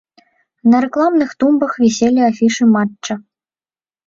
На 0.71 0.79
рэкламных 0.85 1.35
тумбах 1.43 1.71
віселі 1.83 2.21
афішы 2.31 2.63
матча. 2.75 3.13